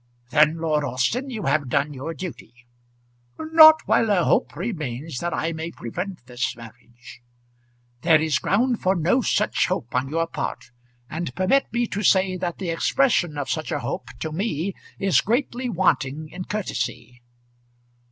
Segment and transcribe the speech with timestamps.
[0.31, 2.65] "Then, Lord Alston, you have done your duty."
[3.37, 7.21] "Not while a hope remains that I may prevent this marriage."
[8.01, 10.71] "There is ground for no such hope on your part;
[11.07, 15.21] and permit me to say that the expression of such a hope to me is
[15.21, 17.21] greatly wanting in courtesy."